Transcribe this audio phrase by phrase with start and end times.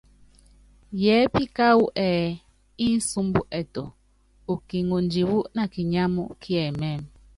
[1.03, 2.37] Yɛɛpí kááwu ɛ́ɛ́
[2.87, 3.83] ínsúmbɔ ɛtú,
[4.51, 7.03] okiŋondi wú nakinyámú kiɛmɛ́ɛmɛ.